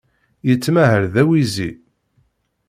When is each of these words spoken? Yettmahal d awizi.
Yettmahal 0.47 1.05
d 1.13 1.15
awizi. 1.21 1.71